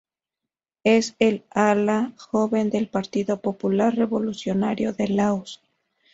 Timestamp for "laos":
5.09-5.61